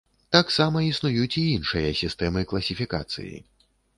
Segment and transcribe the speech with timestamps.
[0.35, 3.35] Таксама існуюць і іншыя сістэмы класіфікацыі.